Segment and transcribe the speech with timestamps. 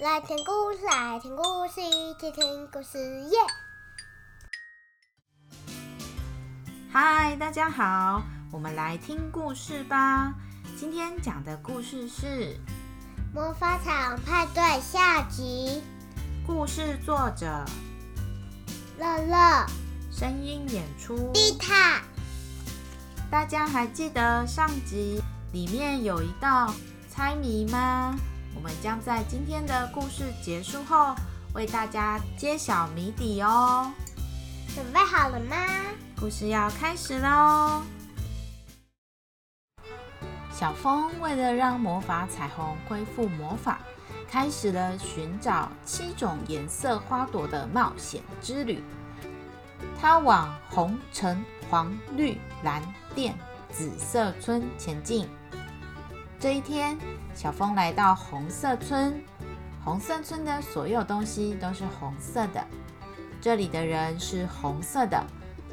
[0.00, 3.36] 来听故事，来听故事，一起听故事耶！
[6.92, 8.22] 嗨，大家好，
[8.52, 10.32] 我们来听故事吧。
[10.78, 12.26] 今天讲的故事是
[13.34, 15.82] 《魔法场派对》下集。
[16.46, 17.64] 故事作者
[19.00, 19.66] 乐乐，
[20.12, 22.00] 声音演出丽塔。
[23.28, 25.20] 大家还记得上集
[25.52, 26.72] 里面有一道
[27.10, 28.14] 猜谜吗？
[28.58, 31.14] 我们将在今天的故事结束后
[31.54, 33.92] 为大家揭晓谜底哦。
[34.74, 35.56] 准备好了吗？
[36.18, 37.82] 故事要开始喽！
[40.52, 43.78] 小风为了让魔法彩虹恢复魔法，
[44.28, 48.82] 开始了寻找七种颜色花朵的冒险之旅。
[50.00, 52.82] 他往红、橙、黄、绿、蓝、
[53.14, 53.32] 靛、
[53.70, 55.28] 紫色村前进。
[56.40, 56.96] 这一天，
[57.34, 59.20] 小风来到红色村。
[59.84, 62.64] 红色村的所有东西都是红色的，
[63.40, 65.20] 这里的人是红色的，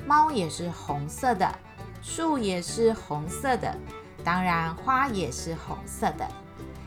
[0.08, 1.54] 猫也是红色的，
[2.02, 3.78] 树也是红色的，
[4.24, 6.28] 当然花也是红色的。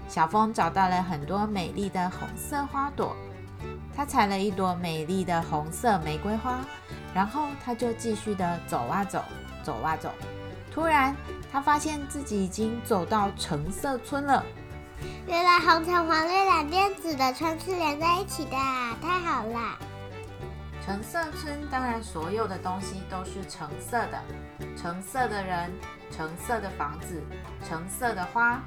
[0.09, 3.15] 小风找到了很多美丽的红色花朵，
[3.95, 6.59] 他采了一朵美丽的红色玫瑰花，
[7.15, 9.23] 然后他就继续的走啊走，
[9.63, 10.11] 走啊走。
[10.71, 11.15] 突然，
[11.51, 14.45] 他发现自己已经走到橙色村了。
[15.27, 18.57] 原来红橙黄绿蓝靛紫的村是连在一起的，
[19.01, 19.79] 太好了！
[20.85, 24.23] 橙色村当然所有的东西都是橙色的，
[24.77, 25.71] 橙色的人，
[26.11, 27.23] 橙色的房子，
[27.63, 28.63] 橙色的花。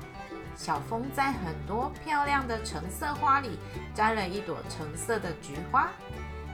[0.56, 3.58] 小风在很多漂亮的橙色花里
[3.96, 5.90] 摘了一朵橙色的菊花，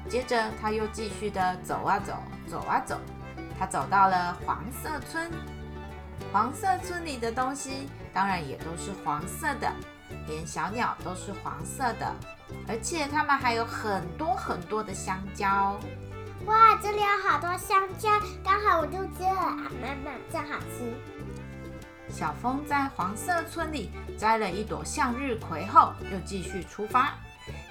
[0.07, 2.13] 接着他又继续的走啊走，
[2.47, 2.97] 走啊走。
[3.59, 5.29] 他走到了黄色村，
[6.31, 9.71] 黄色村里的东西当然也都是黄色的，
[10.27, 12.13] 连小鸟都是黄色的，
[12.67, 15.79] 而且它们还有很多很多的香蕉。
[16.45, 18.09] 哇，这里有好多香蕉，
[18.43, 19.71] 刚好我肚子饿啊！
[19.81, 20.93] 妈妈，真好吃。
[22.09, 27.15] 小风在黄色村里摘了一朵向日葵后，又继续出发，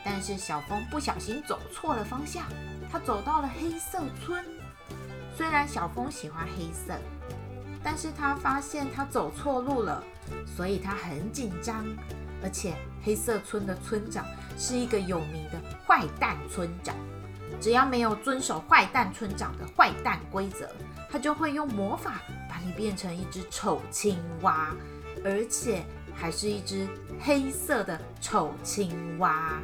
[0.05, 2.45] 但是小风不小心走错了方向，
[2.93, 4.45] 他走到了黑色村。
[5.35, 6.95] 虽然小风喜欢黑色，
[7.87, 10.03] 但是他发现他走错路了，
[10.57, 11.87] 所以他很紧张。
[12.43, 12.75] 而且
[13.05, 14.27] 黑色村的村长
[14.59, 16.97] 是一个有名的坏蛋村长，
[17.61, 20.69] 只要没有遵守坏蛋村长的坏蛋规则，
[21.09, 24.75] 他就会用魔法把你变成一只丑青蛙，
[25.25, 26.89] 而且还是一只
[27.21, 29.61] 黑色的丑青蛙。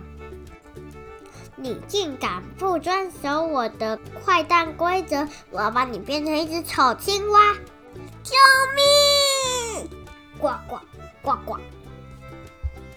[1.56, 5.28] 你竟敢不遵守我的坏蛋规则！
[5.50, 7.54] 我要把你变成一只丑青蛙！
[8.22, 8.34] 救
[8.74, 9.88] 命！
[10.38, 10.80] 呱呱
[11.22, 11.58] 呱呱！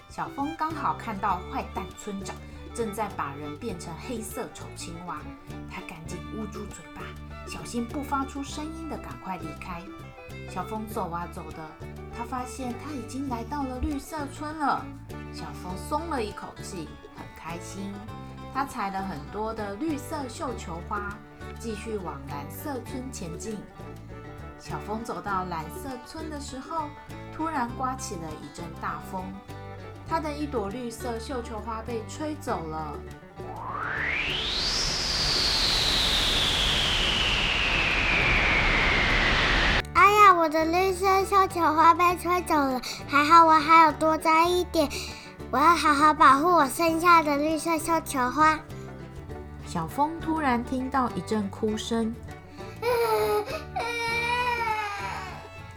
[0.08, 2.34] 小风刚好看到坏蛋村长
[2.74, 5.20] 正在把人变成黑色丑青蛙，
[5.70, 7.02] 他赶紧捂住嘴巴，
[7.46, 9.82] 小心不发出声音的赶快离开。
[10.50, 11.58] 小风走啊走的，
[12.16, 14.84] 他发现他已经来到了绿色村了。
[15.32, 17.92] 小风松了一口气，很开心。
[18.54, 21.14] 他采了很多的绿色绣球花，
[21.60, 23.58] 继续往蓝色村前进。
[24.58, 26.88] 小风走到蓝色村的时候，
[27.36, 29.22] 突然刮起了一阵大风，
[30.08, 32.94] 他的一朵绿色绣球花被吹走了。
[39.94, 44.88] 哎呀，我的绿色绣球花被吹走了，还好我还有多摘一点。
[45.52, 48.58] 我要好好保护我剩下的绿色绣球花。
[49.64, 52.14] 小风突然听到一阵哭声，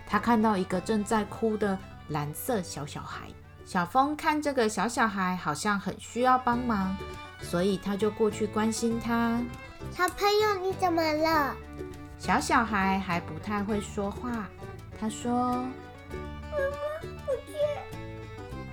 [0.09, 1.77] 他看到一个正在哭的
[2.07, 3.27] 蓝色小小孩。
[3.63, 6.97] 小风看这个小小孩好像很需要帮忙，
[7.39, 9.39] 所以他就过去关心他。
[9.91, 11.55] 小朋友，你怎么了？
[12.17, 14.49] 小小孩还不太会说话，
[14.99, 15.63] 他说。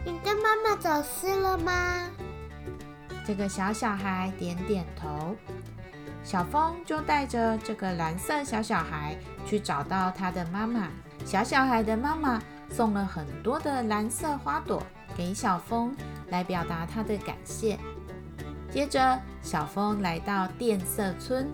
[0.03, 2.09] 你跟妈妈走失了吗？
[3.27, 5.37] 这个小小孩点点头，
[6.25, 10.89] 小风就带着这个蓝色小小孩去找到他的妈妈。
[11.27, 12.41] 小小孩的妈妈
[12.71, 14.81] 送了很多的蓝色花朵
[15.17, 15.93] 给小风，
[16.28, 17.77] 来表达他的感谢。
[18.71, 21.49] 接着，小风来到靛色村，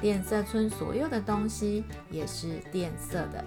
[0.00, 3.44] 靛色村所有的东西也是靛色的，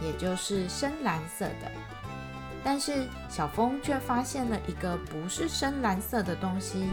[0.00, 1.70] 也就是深蓝色的。
[2.64, 6.88] 但是小风却发现了一个不是深蓝色的东西，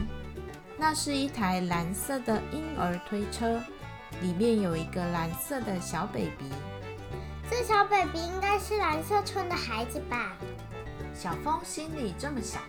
[0.77, 3.61] 那是一台蓝色的婴儿推车，
[4.21, 6.51] 里面有一个蓝色的小 baby。
[7.49, 10.33] 这小 baby 应该是蓝色村的孩子吧？
[11.15, 12.61] 小风心里这么想。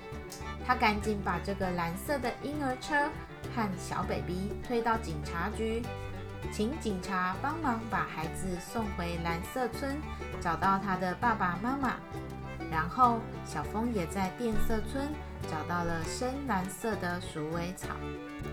[0.67, 2.95] 他赶紧把这个蓝色的婴儿车
[3.55, 5.83] 和小 baby 推到警察局，
[6.51, 10.01] 请警察帮忙把孩子送回蓝色村，
[10.41, 11.97] 找到他的爸爸妈妈。
[12.71, 15.09] 然后小风也在变色村
[15.51, 17.89] 找到了深蓝色的鼠尾草，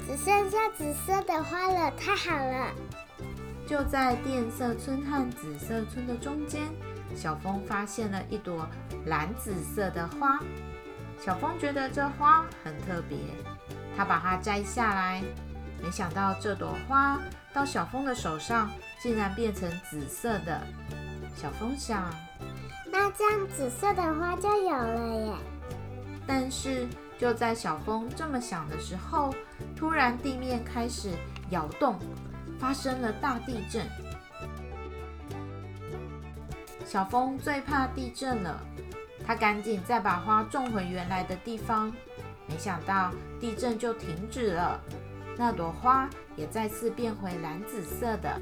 [0.05, 2.73] 只剩下紫色的花了，太好了！
[3.67, 6.63] 就在变色村和紫色村的中间，
[7.13, 8.65] 小风发现了一朵
[9.05, 10.39] 蓝紫色的花。
[11.19, 13.17] 小风觉得这花很特别，
[13.95, 15.21] 他把它摘下来，
[15.83, 17.19] 没想到这朵花
[17.53, 18.71] 到小风的手上
[19.01, 20.61] 竟然变成紫色的。
[21.35, 22.09] 小风想，
[22.89, 25.33] 那这样紫色的花就有了耶。
[26.25, 26.87] 但是
[27.17, 29.33] 就在小风这么想的时候，
[29.75, 31.09] 突然地面开始
[31.49, 31.99] 摇动，
[32.59, 33.85] 发生了大地震。
[36.85, 38.59] 小风最怕地震了。
[39.25, 41.91] 他赶紧再把花种回原来的地方，
[42.47, 43.11] 没想到
[43.41, 44.79] 地震就停止了，
[45.35, 48.41] 那朵花也再次变回蓝紫色的，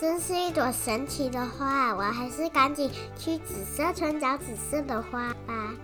[0.00, 1.92] 真是一朵神奇的花！
[1.92, 5.74] 我还是赶紧去紫色村找紫色的花吧。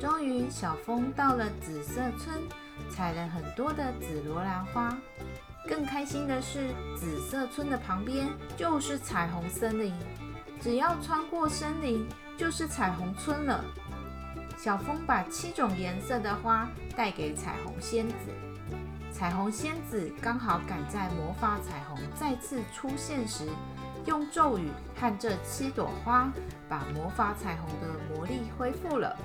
[0.00, 2.40] 终于，小风到了紫色村，
[2.88, 4.96] 采了很多的紫罗兰花。
[5.68, 9.92] 更开心的是，紫色村的旁边就是彩虹森林，
[10.60, 12.06] 只要穿过森林。
[12.38, 13.64] 就是彩虹村了。
[14.58, 18.14] 小风把七种颜色的花带给彩虹仙子，
[19.10, 23.46] 彩虹仙子刚好赶在魔法彩虹再次出现时，
[24.04, 26.30] 用咒语和这七朵花
[26.68, 29.16] 把魔法彩虹的魔力恢复了。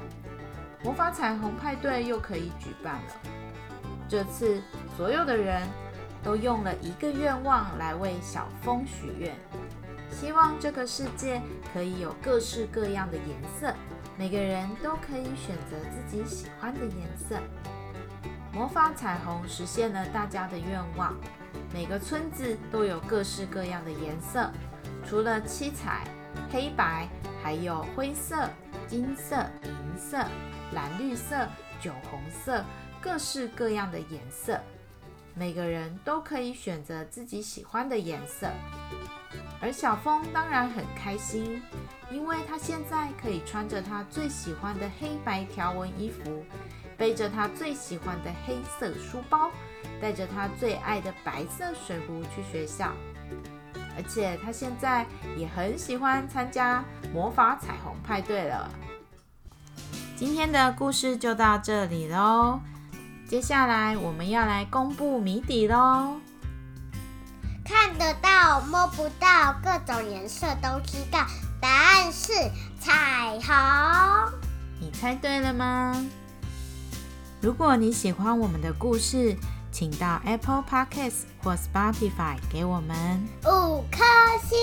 [0.81, 3.13] 魔法彩虹派对又可以举办了。
[4.07, 4.61] 这次
[4.95, 5.67] 所有的人
[6.23, 9.35] 都用了一个愿望来为小峰许愿。
[10.09, 11.41] 希望这个世界
[11.73, 13.73] 可以有各式各样的颜色，
[14.17, 17.37] 每个人都可以选择自己喜欢的颜色。
[18.53, 21.15] 魔法彩虹实现了大家的愿望，
[21.73, 24.51] 每个村子都有各式各样的颜色，
[25.05, 26.03] 除了七彩、
[26.51, 27.07] 黑白，
[27.41, 28.49] 还有灰色、
[28.87, 30.17] 金色、银色、
[30.73, 31.47] 蓝绿色、
[31.79, 32.63] 酒红色，
[32.99, 34.59] 各式各样的颜色，
[35.33, 38.47] 每个人都可以选择自己喜欢的颜色。
[39.61, 41.61] 而小峰当然很开心，
[42.11, 46.43] 因为他现在可以穿着他最喜欢的黑白条纹衣服，
[46.97, 49.51] 背着他最喜欢的黑色书包，
[50.01, 52.91] 带着他最爱的白色水壶去学校。
[53.95, 55.05] 而且他现在
[55.37, 56.83] 也很喜欢参加
[57.13, 58.69] 魔法彩虹派对了。
[60.15, 62.61] 今天的故事就到这里喽，
[63.31, 66.17] 接下来我们要来公布谜底喽。
[67.63, 71.25] 看得到，摸不到，各种颜色都知道，
[71.61, 72.33] 答案是
[72.77, 74.33] 彩虹。
[74.81, 75.95] 你猜对了吗？
[77.39, 79.37] 如果你喜欢我们的故事，
[79.71, 84.03] 请到 Apple Podcasts 或 Spotify 给我们五颗
[84.43, 84.59] 星，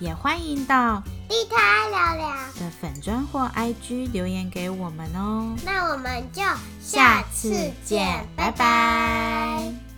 [0.00, 2.28] 也欢迎到地摊聊聊
[2.60, 5.54] 的粉砖或 IG 留言给我们哦。
[5.64, 6.42] 那我们就
[6.80, 9.93] 下次见，拜拜。